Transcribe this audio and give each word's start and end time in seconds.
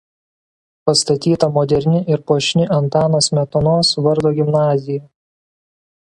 Pastatyta 0.89 1.49
moderni 1.57 1.99
ir 2.13 2.23
puošni 2.31 2.65
Antano 2.77 3.19
Smetonos 3.27 3.91
vardo 4.07 4.31
gimnazija. 4.39 5.05